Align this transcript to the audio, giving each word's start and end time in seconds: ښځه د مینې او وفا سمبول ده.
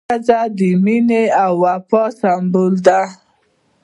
ښځه 0.09 0.39
د 0.57 0.59
مینې 0.83 1.23
او 1.43 1.51
وفا 1.63 2.03
سمبول 2.19 2.73
ده. 2.87 3.01